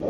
How 0.00 0.06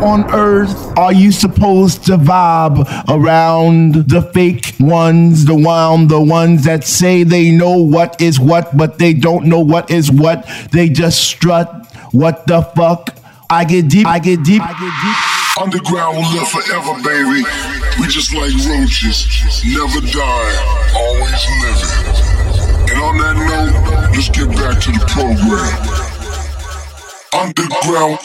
on 0.00 0.32
earth 0.32 0.96
are 0.96 1.12
you 1.12 1.30
supposed 1.30 2.06
to 2.06 2.16
vibe 2.16 2.88
around 3.10 4.08
the 4.08 4.22
fake 4.32 4.74
ones, 4.80 5.44
the 5.44 5.54
one, 5.54 6.08
the 6.08 6.22
ones 6.22 6.64
that 6.64 6.84
say 6.84 7.22
they 7.22 7.50
know 7.50 7.76
what 7.76 8.18
is 8.18 8.40
what, 8.40 8.74
but 8.74 8.98
they 8.98 9.12
don't 9.12 9.44
know 9.44 9.60
what 9.60 9.90
is 9.90 10.10
what? 10.10 10.48
They 10.72 10.88
just 10.88 11.22
strut. 11.22 11.86
What 12.12 12.46
the 12.46 12.62
fuck? 12.62 13.14
I 13.50 13.66
get 13.66 13.88
deep, 13.88 14.06
I 14.06 14.18
get 14.18 14.42
deep, 14.42 14.62
I 14.62 14.72
get 14.72 14.80
deep. 14.80 15.31
Underground 15.60 16.16
will 16.16 16.32
live 16.32 16.48
forever, 16.48 16.94
baby. 17.02 17.44
We 18.00 18.06
just 18.06 18.32
like 18.32 18.54
roaches, 18.66 19.26
never 19.66 20.00
die, 20.00 20.54
always 20.96 21.44
living. 21.60 21.92
And 22.90 22.98
on 23.02 23.18
that 23.18 23.36
note, 23.36 23.74
let's 24.12 24.30
get 24.30 24.48
back 24.48 24.80
to 24.80 24.92
the 24.92 25.04
program. 25.12 25.68
Underground. 27.34 28.18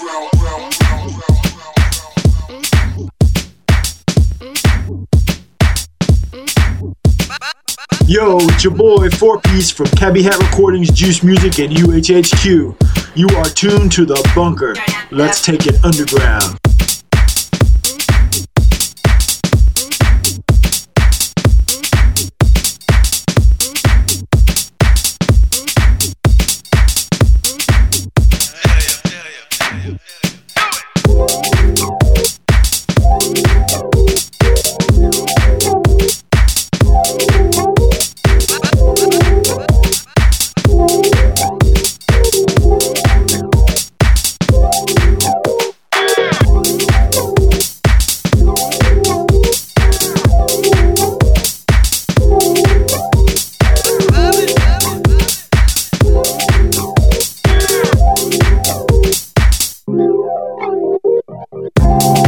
Yo, 8.07 8.37
it's 8.39 8.63
your 8.63 8.73
boy 8.73 9.09
4Peace 9.09 9.73
from 9.73 9.87
Cabbie 9.87 10.23
Hat 10.23 10.37
Recordings, 10.37 10.91
Juice 10.91 11.23
Music, 11.23 11.59
and 11.59 11.75
UHHQ. 11.75 13.17
You 13.17 13.27
are 13.35 13.49
tuned 13.49 13.91
to 13.91 14.05
the 14.05 14.31
bunker. 14.33 14.75
Let's 15.11 15.41
take 15.43 15.67
it 15.67 15.83
underground. 15.83 16.57
you. 31.17 31.56
you. 62.01 62.26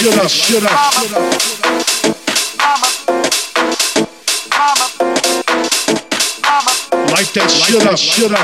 Shit 0.00 0.18
up, 0.18 0.30
shit 0.30 0.64
up. 0.64 0.70
Light 7.10 7.34
that 7.34 7.50
shit 7.50 7.86
up, 7.86 7.98
shit 7.98 8.32
up. 8.32 8.38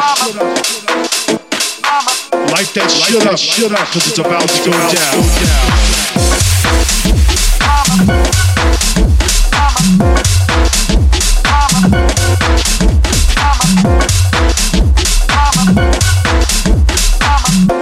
Light 2.51 2.75
that. 2.75 2.91
Shit 2.91 3.27
up, 3.27 3.39
shit 3.39 3.73
up, 3.73 3.87
cause 3.89 4.07
it's 4.07 4.19
about 4.19 4.49
to 4.49 4.65
go 4.65 4.71
down. 4.71 5.17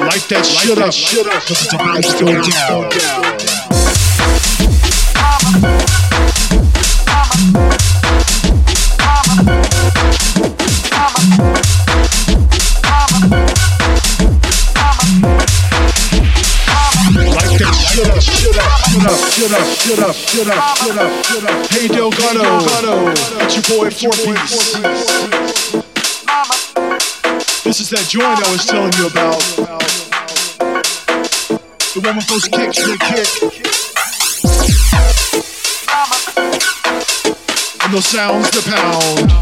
Light 0.07 0.29
that 0.29 0.45
shit 0.47 0.79
up, 0.79 0.93
shit 0.93 1.27
up, 1.27 1.43
cause 1.43 1.63
it's 1.65 1.75
about 1.75 2.05
to 2.05 2.25
go 2.25 2.43
down. 2.51 3.34
Shit 19.35 19.51
up, 19.51 19.67
shit 19.67 19.99
up, 19.99 20.15
shit 20.15 20.47
up, 20.47 20.77
shit 20.77 20.97
up, 20.97 21.25
shit 21.25 21.43
up. 21.43 21.67
Hey 21.67 21.89
Delgado, 21.89 22.63
it's 23.43 23.57
your 23.57 23.65
boy 23.67 23.91
4Peace. 23.91 24.55
This 27.65 27.81
is 27.81 27.91
that 27.91 28.07
joint 28.09 28.25
I 28.25 28.53
was 28.53 28.65
telling 28.65 28.93
you 28.95 29.09
about. 29.09 29.43
The 31.91 32.01
one 32.01 32.15
with 32.15 32.29
those 32.29 32.47
kicks 32.47 32.79
that 32.87 33.01
kick. 33.11 33.27
And 37.83 37.93
those 37.93 38.07
sounds 38.07 38.51
that 38.53 38.65
pound. 38.71 39.33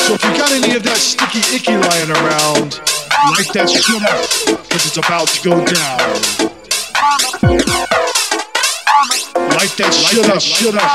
So 0.00 0.14
if 0.14 0.24
you 0.24 0.32
got 0.38 0.50
any 0.50 0.76
of 0.76 0.82
that 0.84 0.96
sticky 0.96 1.44
icky 1.54 1.76
lying 1.76 2.10
around, 2.10 2.80
light 3.36 3.52
that 3.52 3.68
shit 3.68 4.02
up, 4.02 4.24
cause 4.70 4.86
it's 4.86 4.96
about 4.96 5.28
to 5.28 5.42
go 5.46 5.62
down. 5.62 6.48
Light 9.58 9.74
that 9.74 9.90
shit 9.90 10.22
up, 10.30 10.38
shit 10.40 10.70
up. 10.70 10.86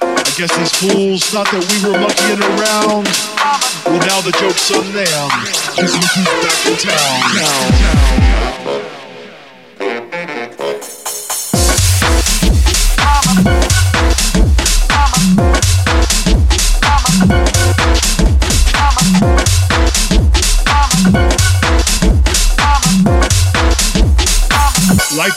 I 0.00 0.32
guess 0.40 0.48
these 0.56 0.72
fools 0.72 1.28
thought 1.28 1.44
that 1.52 1.60
we 1.60 1.76
were 1.84 1.92
monkeying 2.00 2.40
around. 2.40 3.04
Well, 3.84 4.00
now 4.08 4.24
the 4.24 4.32
joke's 4.40 4.72
on 4.72 4.88
them. 4.96 5.28
Back 6.40 6.64
in 6.64 6.80
town. 6.80 7.20
Now, 7.36 8.29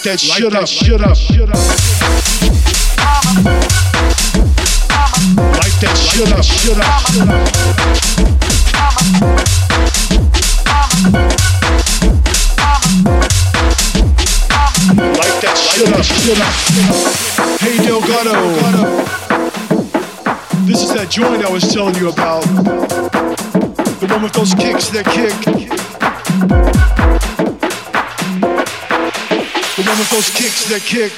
that 0.04 0.20
shit 0.20 0.54
up, 0.54 0.68
shit 0.68 1.02
up, 1.02 1.16
shit 1.16 1.42
up. 1.42 1.56
Light 5.56 5.78
that 5.80 5.96
shit 5.96 6.32
up, 6.34 6.44
shit 6.44 6.78
up, 6.78 7.00
shit 7.08 7.30
up. 7.30 7.44
Light 15.16 15.38
that 15.42 15.56
shit 15.58 15.88
up, 15.94 16.04
shit 16.04 16.39
up. 16.42 16.54
Hey 17.62 17.78
Delgado. 17.86 18.36
This 20.66 20.84
is 20.84 20.94
that 20.94 21.10
joint 21.10 21.46
I 21.46 21.50
was 21.50 21.74
telling 21.74 21.96
you 21.96 22.10
about. 22.10 22.44
The 24.02 24.08
one 24.10 24.24
with 24.24 24.34
those 24.34 24.54
kicks 24.54 24.89
that 24.89 25.06
kick. 25.06 25.34
One 29.93 29.99
with 29.99 30.10
those 30.10 30.29
kicks 30.32 30.63
that 30.69 30.82
kick. 30.82 31.12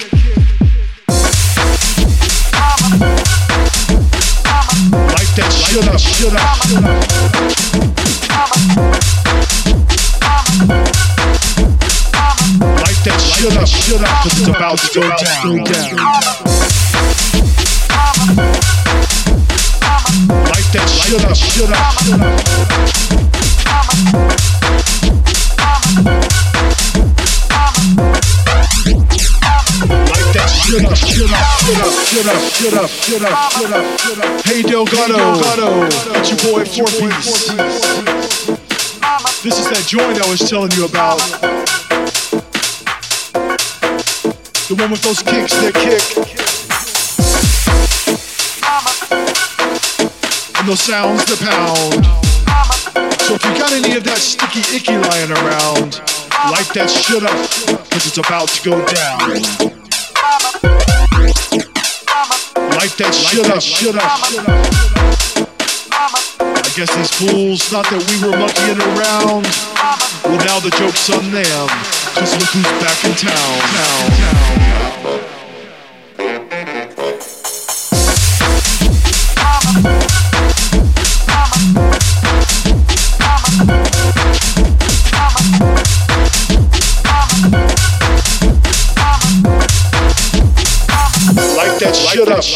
Light 5.15 5.31
that 5.37 5.51
shit 5.53 5.87
up, 5.87 5.97
shit 5.97 6.33
up, 6.35 6.59
shit 6.59 6.83
up. 6.83 6.99
Light 12.81 12.99
that 13.05 13.19
shit 13.21 13.55
up, 13.55 13.65
shit 13.65 14.01
up, 14.01 14.23
cause 14.23 14.39
it's 14.39 14.49
about 14.49 14.77
to 14.79 14.87
go 14.93 15.07
down. 15.07 15.63
Light 20.51 20.69
that 20.73 20.87
shit 20.89 21.23
up, 21.23 21.35
shit 21.37 21.71
up, 21.71 21.93
shit 22.03 22.19
up. 26.19 26.24
Shut 30.75 30.91
up, 30.91 30.97
shut 30.97 31.31
up, 31.31 31.47
shut 31.63 32.25
up, 32.27 32.39
shut 32.51 32.73
up, 32.75 32.89
shut 32.89 33.23
up, 33.23 33.51
shut 33.53 33.71
up, 33.71 33.99
shut 34.01 34.19
up. 34.19 34.43
Hey 34.43 34.61
Delgado, 34.61 35.39
it's 36.19 36.29
your 36.31 36.51
boy 36.51 36.65
4Peace. 36.65 37.47
This 39.41 39.57
is 39.57 39.69
that 39.69 39.85
joint 39.87 40.21
I 40.21 40.29
was 40.29 40.41
telling 40.49 40.71
you 40.73 40.83
about. 40.83 41.19
The 44.67 44.75
one 44.75 44.91
with 44.91 45.01
those 45.01 45.23
kicks 45.23 45.53
that 45.63 45.73
kick. 45.75 46.03
And 50.59 50.67
those 50.67 50.81
sounds 50.81 51.23
that 51.23 51.39
pound. 51.39 52.05
So 53.21 53.35
if 53.35 53.45
you 53.45 53.53
got 53.57 53.71
any 53.71 53.95
of 53.95 54.03
that 54.03 54.17
sticky 54.17 54.75
icky 54.75 54.97
lying 54.97 55.31
around, 55.31 56.01
light 56.51 56.67
that 56.73 56.89
shit 56.89 57.23
up, 57.23 57.31
cause 57.89 58.05
it's 58.05 58.17
about 58.17 58.49
to 58.49 58.69
go 58.69 58.85
down. 58.85 59.74
That 62.97 63.13
shit 63.13 63.45
up, 63.49 63.61
shit 63.61 63.95
up. 63.95 64.03
I 66.39 66.71
guess 66.75 66.95
these 66.95 67.11
fools 67.11 67.63
thought 67.67 67.87
that 67.91 67.99
we 68.07 68.15
were 68.23 68.37
monkeying 68.37 68.79
around. 68.79 69.43
Well, 70.23 70.39
now 70.45 70.59
the 70.59 70.71
joke's 70.79 71.09
on 71.09 71.31
them. 71.31 71.67
Cause 72.15 72.31
look 72.39 72.49
who's 72.55 72.71
back 72.79 73.03
in 73.03 73.11
town. 73.15 73.55
Light 73.75 74.74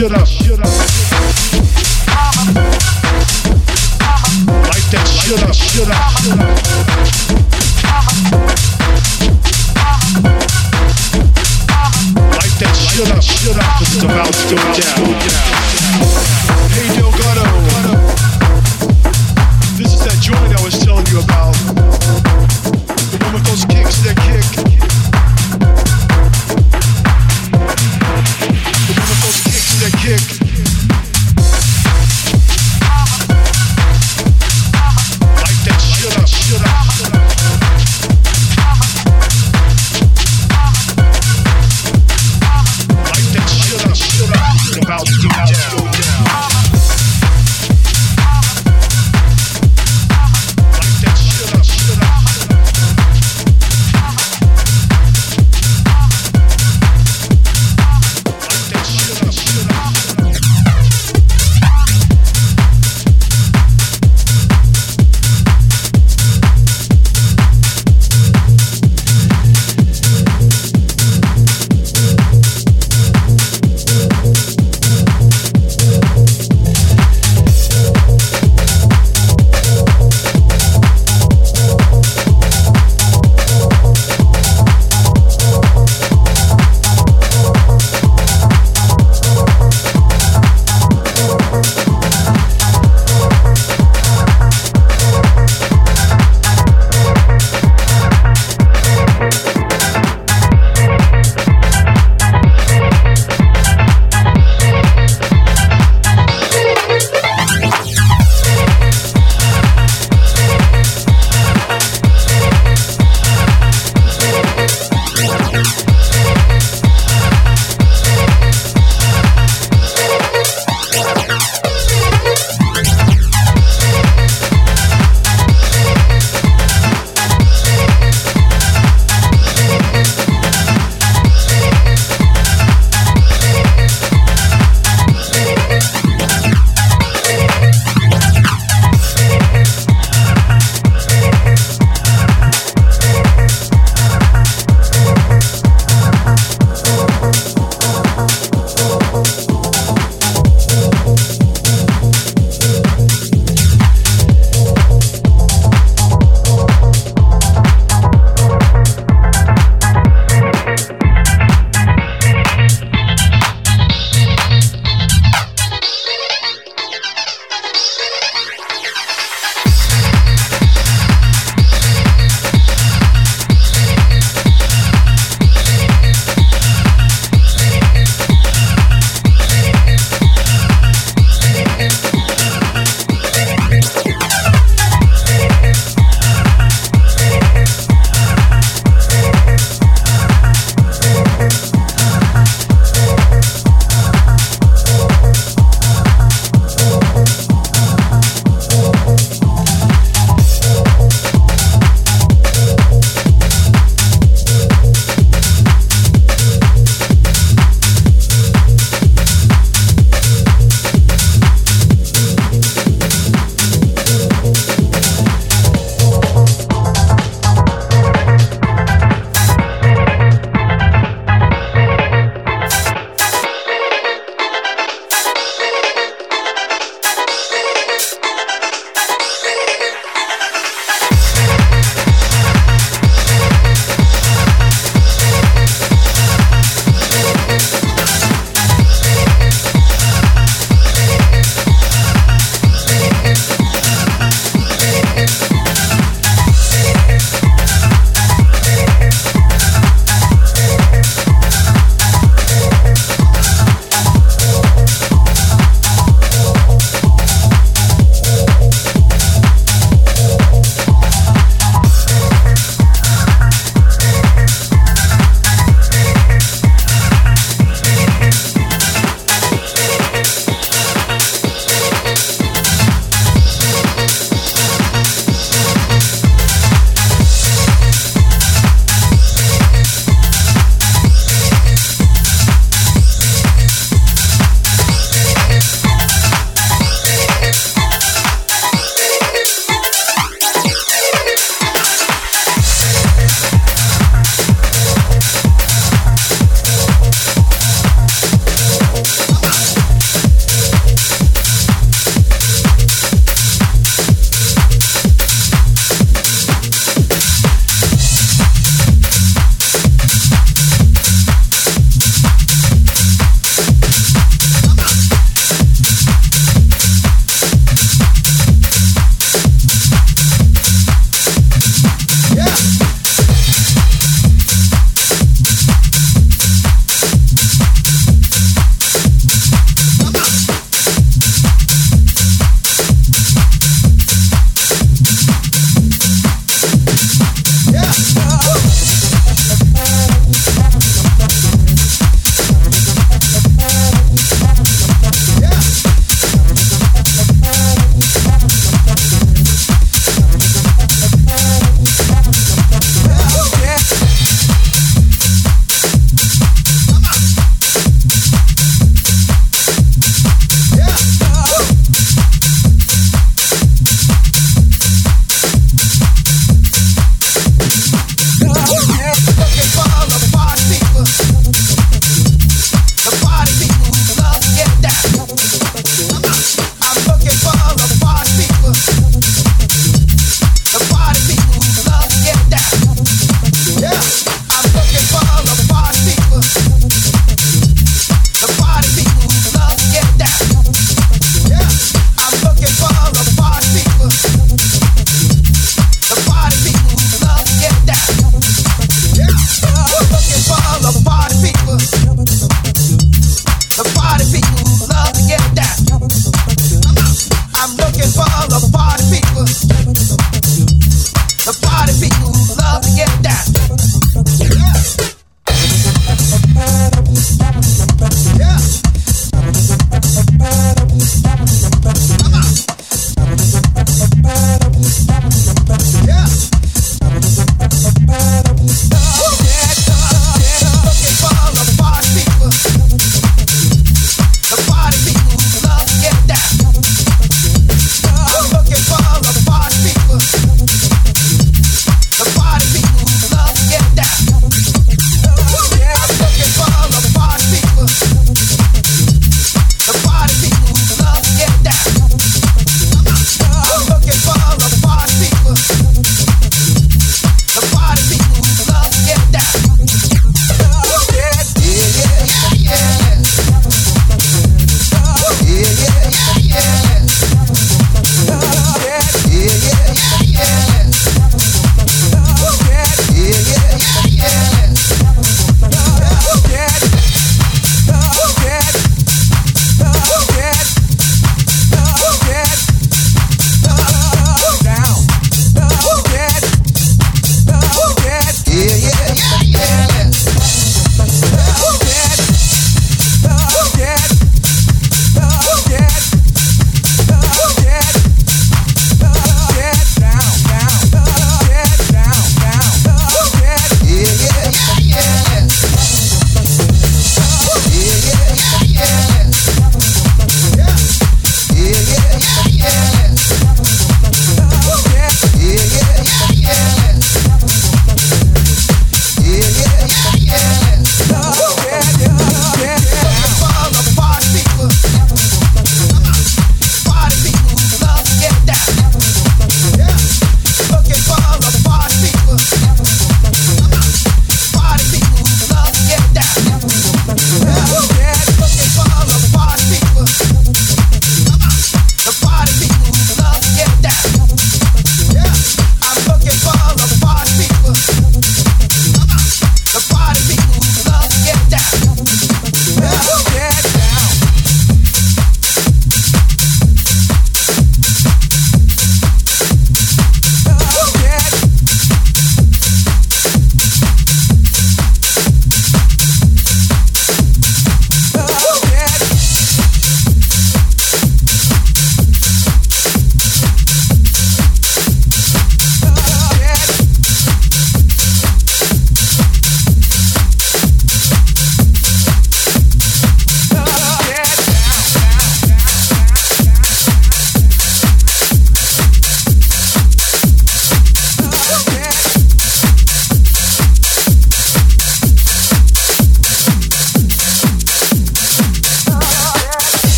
shit 0.00 0.12
up, 0.12 0.39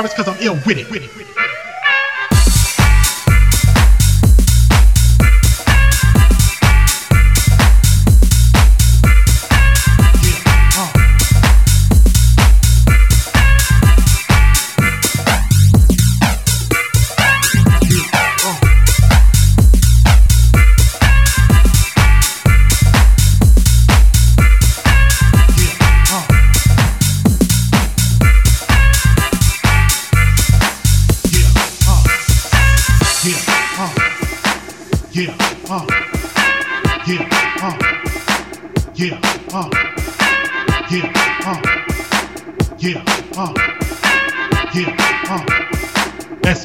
Virus 0.00 0.14
because 0.14 0.28
I'm 0.28 0.42
ill 0.42 0.54
with 0.66 0.78
it. 0.78 0.90
With 0.90 1.02
it. 1.04 1.49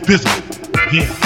physical. 0.06 0.32
Yeah. 0.94 1.25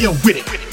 Ill 0.00 0.12
with 0.24 0.36
it. 0.36 0.71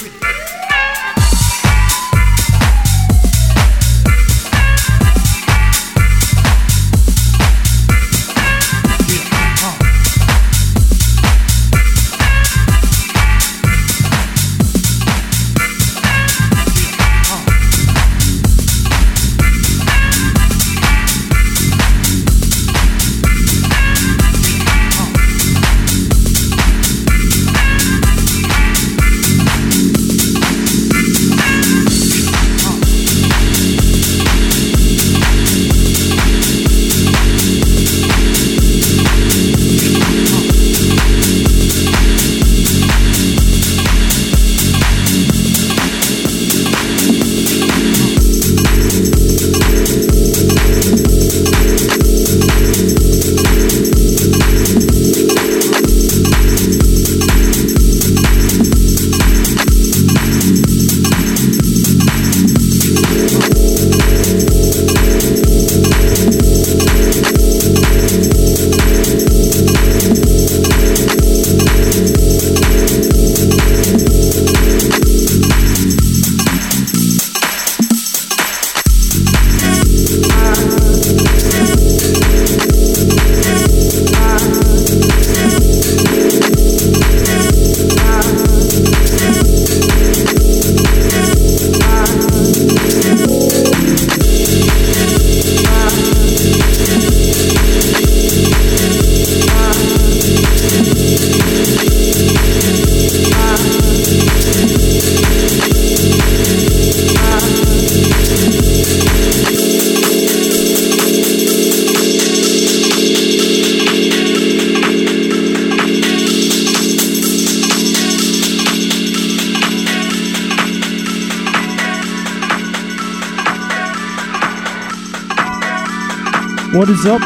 What 126.72 126.88
is 126.88 127.04
up, 127.08 127.20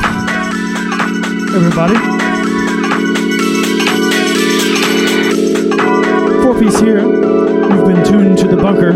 everybody? 1.53 1.95
4Peace 6.39 6.79
here. 6.81 7.01
You've 7.01 7.85
been 7.85 8.05
tuned 8.05 8.37
to 8.37 8.47
the 8.47 8.55
bunker. 8.55 8.93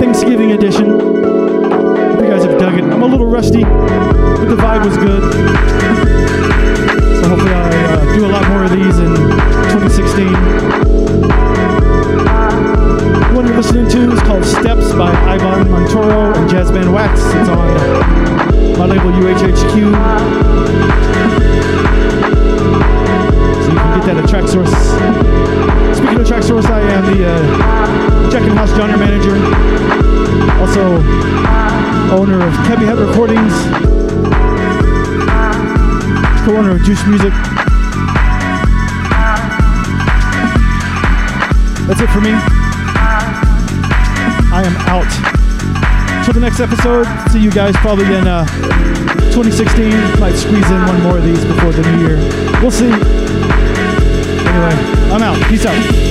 Thanksgiving 0.00 0.52
edition. 0.52 0.98
Hope 0.98 2.22
you 2.22 2.30
guys 2.30 2.44
have 2.44 2.58
dug 2.58 2.78
it. 2.78 2.84
I'm 2.84 3.02
a 3.02 3.06
little 3.06 3.26
rusty, 3.26 3.64
but 3.64 4.46
the 4.46 4.56
vibe 4.56 4.86
was 4.86 4.96
good. 4.96 5.30
So 7.22 7.28
hopefully 7.28 7.52
I 7.52 7.84
uh, 7.84 8.14
do 8.14 8.24
a 8.24 8.28
lot 8.32 8.48
more 8.48 8.64
of 8.64 8.70
these 8.70 8.98
in 8.98 9.14
2016. 9.76 10.32
The 13.28 13.36
one 13.36 13.46
you're 13.46 13.56
listening 13.56 13.90
to 13.90 14.10
is 14.10 14.20
called 14.20 14.42
Steps 14.42 14.94
by 14.94 15.12
Iban 15.36 15.66
Montoro 15.66 16.34
and 16.34 16.48
Jazzman 16.48 16.94
Wax. 16.94 17.20
It's 17.20 17.50
on 17.50 17.99
my 18.80 18.86
label 18.86 19.10
UHHQ. 19.10 19.74
So 23.60 23.68
you 23.68 23.78
can 23.78 23.98
get 23.98 24.06
that 24.06 24.16
at 24.16 24.24
Traxsource. 24.24 24.74
Speaking 25.94 26.18
of 26.18 26.26
Traxsource, 26.26 26.64
I 26.64 26.80
am 26.80 27.04
the 27.14 27.26
uh, 27.28 28.30
Jackin 28.30 28.56
House 28.56 28.70
genre 28.70 28.96
manager. 28.96 29.36
Also, 30.62 30.96
owner 32.16 32.40
of 32.40 32.54
Cabbie 32.64 32.86
Hat 32.86 32.96
Recordings. 32.96 33.52
Co-owner 36.46 36.70
of 36.70 36.82
Juice 36.82 37.06
Music. 37.06 37.34
That's 41.86 42.00
it 42.00 42.08
for 42.08 42.22
me. 42.22 42.32
I 44.52 44.62
am 44.64 44.74
out. 44.88 45.39
Till 46.30 46.40
the 46.40 46.46
next 46.46 46.60
episode, 46.60 47.08
see 47.32 47.40
you 47.40 47.50
guys 47.50 47.74
probably 47.78 48.04
in 48.04 48.28
uh, 48.28 48.46
2016. 49.32 50.20
Might 50.20 50.36
squeeze 50.36 50.70
in 50.70 50.86
one 50.86 51.02
more 51.02 51.18
of 51.18 51.24
these 51.24 51.44
before 51.44 51.72
the 51.72 51.82
new 51.82 52.06
year. 52.06 52.18
We'll 52.62 52.70
see. 52.70 52.86
Anyway, 54.46 54.76
I'm 55.10 55.22
out. 55.24 55.44
Peace 55.48 55.66
out. 55.66 56.09